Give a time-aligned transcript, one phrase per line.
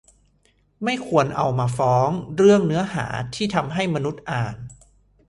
[0.83, 3.05] ไม่ควรเอามาฟ้องเรื่องเนื้อหา
[3.35, 4.55] ที่ทำให้มนุษย์อ่าน